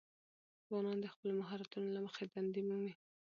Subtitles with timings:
[0.67, 2.93] ځوانان د خپلو مهارتونو له مخې دندې مومي.